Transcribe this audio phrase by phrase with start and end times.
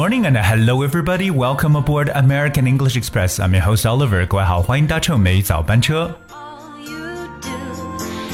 [0.00, 1.30] morning and hello everybody.
[1.30, 3.38] Welcome aboard American English Express.
[3.38, 4.26] I'm your host Oliver.
[4.26, 6.16] 各位好，欢迎搭乘美语早班车。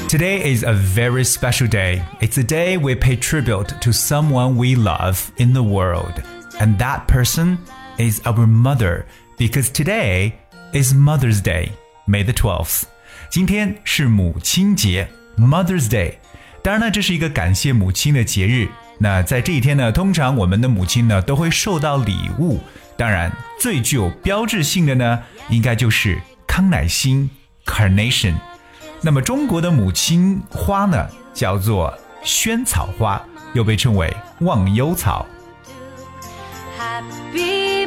[0.09, 2.03] Today is a very special day.
[2.21, 6.23] It's a day we pay tribute to someone we love in the world.
[6.61, 7.59] And that person
[7.99, 10.35] is our mother because today
[10.73, 11.71] is Mother's Day,
[12.07, 12.85] May the 12th.
[13.31, 16.19] 今天是母亲节，Mother's Day。
[16.63, 18.69] 当然呢，这是一个感谢母亲的节日。
[19.00, 22.60] 那在这一天呢，通常我们的母亲呢都会收到礼物。
[22.98, 25.20] 当然，最具有标志性的呢，
[25.50, 27.30] 应该就是康乃馨
[27.64, 28.34] （Carnation）。
[29.02, 31.94] 那么中国的母亲花呢，叫做
[32.24, 33.22] 萱草花，
[33.54, 35.28] 又被称为忘忧草。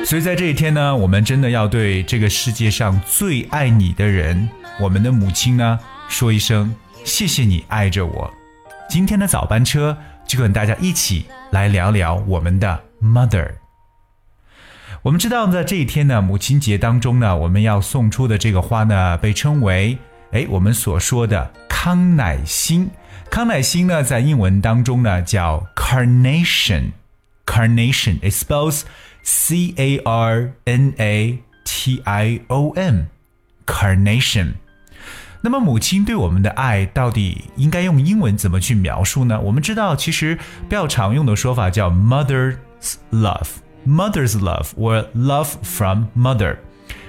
[0.05, 5.77] 所以在这一天呢，我们真的要对这个世界上最爱你的人，我们的母亲呢，
[6.09, 6.73] 说一声
[7.05, 8.33] 谢谢你爱着我。
[8.89, 9.97] 今天的早班车。
[10.31, 13.51] 就跟大家一起来聊聊我们的 mother。
[15.03, 19.99] 我们知道，在这一天呢，母亲节当中呢，我们要送出的这个花呢，被称为
[20.31, 22.89] 哎，我们所说的康乃馨。
[23.29, 26.93] 康乃馨呢，在英文当中呢，叫 carnation。
[27.45, 28.83] carnation it spells
[29.25, 33.09] C A R N A T I O N
[33.67, 34.53] carnation。
[35.43, 39.41] 那么母亲对我们的爱到底应该用英文怎么去描述呢？
[39.41, 40.37] 我们知道，其实
[40.69, 42.57] 比较常用的说法叫 mother's
[43.11, 46.59] love，mother's love or love from mother。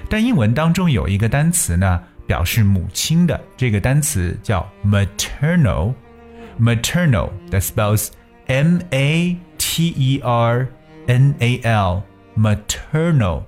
[0.08, 8.08] 但英文当中有一个单词呢，表示母亲的，这个单词叫 maternal，maternal，that spells
[8.46, 10.66] M A T E R
[11.06, 13.42] N A L，maternal。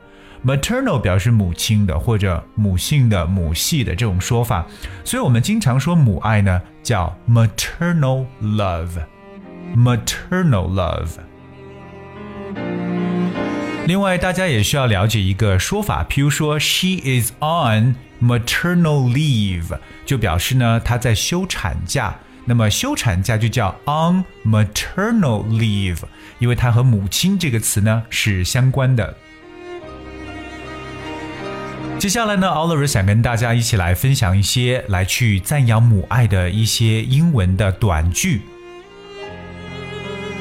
[0.44, 4.66] Maternal 表示母亲的或者母性的母系的这种说法，
[5.02, 11.08] 所以我们经常说母爱呢叫 maternal love，maternal love。
[13.86, 22.14] 另外，大家也需要了解一个说法，譬如说 she is on maternal leave，就表示呢她在休产假。
[22.46, 26.00] 那么休产假就叫 on maternal leave，
[26.38, 29.16] 因为它和母亲这个词呢是相关的。
[32.03, 38.41] 接下来呢，Oliver 想跟大家一起来分享一些来去赞扬母爱的一些英文的短句。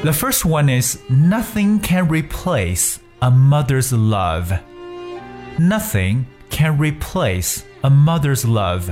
[0.03, 4.57] The first one is Nothing can replace a mother's love.
[5.59, 8.83] Nothing can replace a mother's love.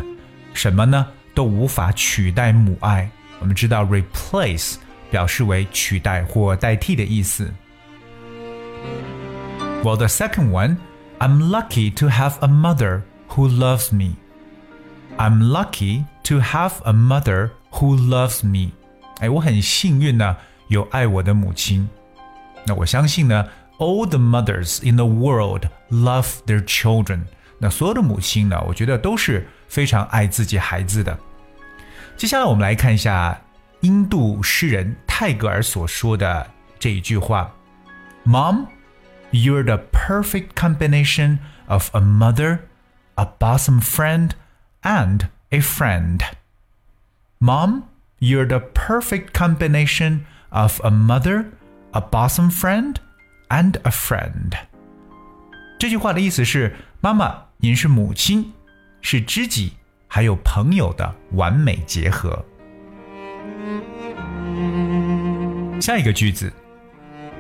[0.53, 1.08] 什么呢？
[1.34, 3.09] 都无法取代母爱。
[3.40, 4.75] 我们知道 replace
[5.09, 7.50] 表示为取代或代替的意思。
[9.84, 10.75] Well, the second one.
[11.22, 14.16] I'm lucky to have a mother who loves me.
[15.18, 18.72] I'm lucky to have a mother who loves me.
[19.20, 20.38] 哎，我很幸运呢，
[20.68, 21.90] 有爱我的母亲。
[22.66, 23.48] 那我相信呢，
[23.80, 27.22] all the mothers in the world love their children。
[27.58, 31.18] 那所有的母亲呢，我觉得都是非常爱自己孩子的。
[32.16, 33.42] 接下来我们来看一下
[33.81, 37.50] 印度诗人泰戈尔所说的这一句话：“
[38.24, 38.68] Mom。”
[39.31, 42.59] You're the perfect combination of a mother,
[43.16, 44.31] a bosom friend,
[44.81, 46.22] and a friend.
[47.40, 47.84] Mom,
[48.20, 51.52] you're the perfect combination of a mother,
[51.92, 52.96] a bosom friend,
[53.50, 54.53] and a friend.
[55.78, 58.53] 这句话的意思是：妈妈，您是母亲，
[59.02, 59.74] 是知己，
[60.08, 62.44] 还有朋友的完美结合。
[65.81, 66.52] 下一个句子。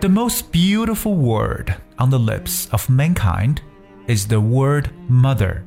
[0.01, 3.61] the most beautiful word on the lips of mankind
[4.07, 5.63] is the word mother,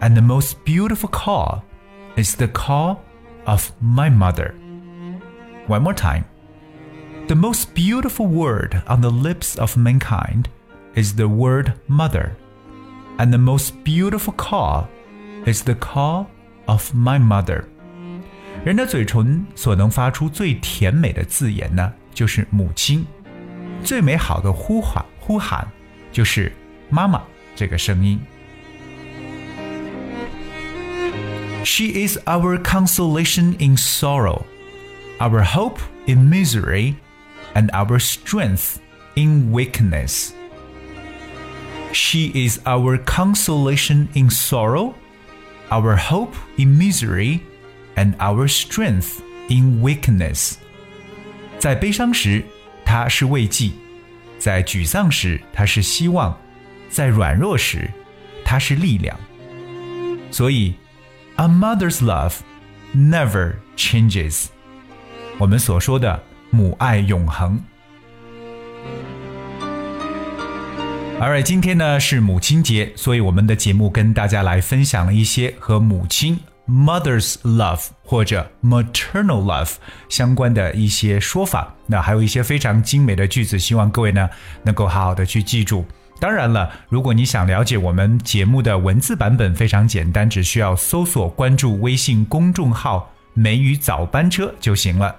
[0.00, 1.64] and the most beautiful call
[2.16, 3.02] is the call
[3.46, 4.54] of my mother.
[5.66, 6.24] One more time.
[7.28, 10.48] The most beautiful word on the lips of mankind
[10.94, 12.36] is the word mother,
[13.18, 14.88] and the most beautiful call
[15.44, 16.26] is the call
[16.66, 17.64] of my mother.
[18.64, 23.06] 人的嘴唇所能发出最甜美的字眼呢，就是母亲。
[23.84, 25.66] 最美好的呼喊呼喊，
[26.12, 26.52] 就是
[26.88, 27.22] 妈妈
[27.54, 28.20] 这个声音。
[31.64, 34.44] She is our consolation in sorrow,
[35.18, 36.94] our hope in misery,
[37.54, 38.76] and our strength
[39.14, 40.30] in weakness.
[41.92, 44.94] She is our consolation in sorrow,
[45.70, 47.40] our hope in misery,
[47.96, 50.54] and our strength in weakness.
[51.58, 52.44] 在悲伤时，
[52.85, 53.71] 它是慰藉，
[54.37, 56.37] 在沮丧时它是希望，
[56.87, 57.89] 在软弱时
[58.45, 59.19] 它是力量。
[60.31, 60.75] 所以
[61.35, 62.35] ，a mother's love
[62.95, 64.45] never changes。
[65.37, 67.59] 我们所说的母爱永恒。
[71.19, 79.73] Alright，今天呢是母亲节，所以我们的节目跟大家来分享了一些和母亲 mother's love 或者 maternal love
[80.09, 81.73] 相关的一些说法。
[81.87, 84.29] 那还有一些非常精美的句子，希望各位呢
[84.63, 85.85] 能够好好的去记住。
[86.19, 95.13] 当然了，如果你想了解我们节目的文字版本，非常简单，只需要搜索关注微信公众号“美语早班车”就行了。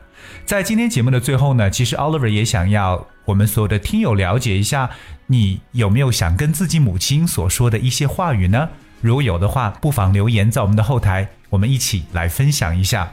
[0.46, 4.88] 在今天节目的最后呢，其实 Oliver 也想要我们所有的听友了解一下，
[5.26, 8.70] 你有没有想跟自己母亲所说的一些话语呢？
[9.00, 13.12] 如果有的话，不妨留言在我们的后台，我们一起来分享一下。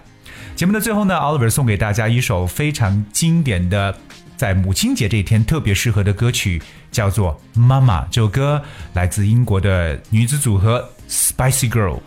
[0.56, 3.97] 节目的最后呢，Oliver 送给大家一首非常经典的，
[4.38, 8.01] 在母亲节这一天特别适合的歌曲，叫做《妈妈》。
[8.12, 8.62] 这首歌
[8.94, 12.00] 来自英国的女子组合 Spicy Girls。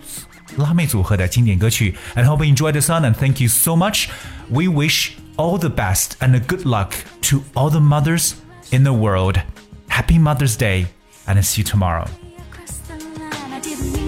[0.56, 1.94] 辣妹组合的经典歌曲。
[2.14, 4.06] And hope you enjoy the song and thank you so much.
[4.48, 6.92] We wish all the best and good luck
[7.22, 8.34] to all the mothers
[8.70, 9.40] in the world.
[9.88, 10.86] Happy Mother's Day
[11.26, 12.06] and see you tomorrow.
[13.66, 14.05] give me